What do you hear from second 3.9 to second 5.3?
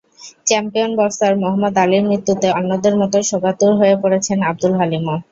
পড়েছেন আবদুল হালিমও।